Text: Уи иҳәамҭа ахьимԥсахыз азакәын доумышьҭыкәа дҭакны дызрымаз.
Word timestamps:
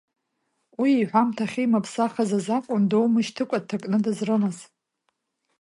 Уи 0.79 0.91
иҳәамҭа 0.97 1.45
ахьимԥсахыз 1.47 2.31
азакәын 2.37 2.83
доумышьҭыкәа 2.89 3.57
дҭакны 3.63 3.97
дызрымаз. 4.03 4.57